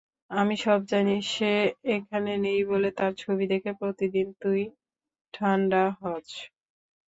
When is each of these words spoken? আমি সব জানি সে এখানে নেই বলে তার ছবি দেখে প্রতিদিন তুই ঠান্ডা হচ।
আমি 0.31 0.55
সব 0.61 0.79
জানি 0.91 1.15
সে 1.29 1.51
এখানে 1.95 2.31
নেই 2.45 2.61
বলে 2.71 2.89
তার 2.97 3.11
ছবি 3.17 3.45
দেখে 3.51 3.71
প্রতিদিন 3.81 4.27
তুই 4.41 4.61
ঠান্ডা 5.33 5.83
হচ। 5.99 6.27